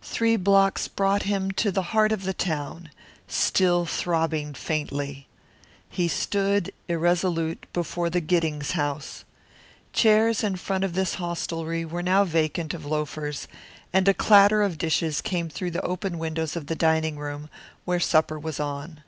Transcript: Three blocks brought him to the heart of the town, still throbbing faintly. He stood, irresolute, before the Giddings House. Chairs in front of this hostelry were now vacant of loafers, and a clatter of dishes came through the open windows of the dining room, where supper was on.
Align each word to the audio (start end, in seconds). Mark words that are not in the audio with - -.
Three 0.00 0.36
blocks 0.36 0.88
brought 0.88 1.24
him 1.24 1.50
to 1.50 1.70
the 1.70 1.82
heart 1.92 2.12
of 2.12 2.22
the 2.24 2.32
town, 2.32 2.90
still 3.28 3.84
throbbing 3.84 4.54
faintly. 4.54 5.26
He 5.90 6.08
stood, 6.08 6.72
irresolute, 6.88 7.66
before 7.74 8.08
the 8.08 8.22
Giddings 8.22 8.70
House. 8.70 9.24
Chairs 9.92 10.42
in 10.42 10.56
front 10.56 10.82
of 10.84 10.94
this 10.94 11.16
hostelry 11.16 11.84
were 11.84 12.02
now 12.02 12.24
vacant 12.24 12.72
of 12.72 12.86
loafers, 12.86 13.48
and 13.92 14.08
a 14.08 14.14
clatter 14.14 14.62
of 14.62 14.78
dishes 14.78 15.20
came 15.20 15.50
through 15.50 15.72
the 15.72 15.82
open 15.82 16.18
windows 16.18 16.56
of 16.56 16.66
the 16.68 16.74
dining 16.74 17.18
room, 17.18 17.50
where 17.84 18.00
supper 18.00 18.38
was 18.38 18.60
on. 18.60 19.02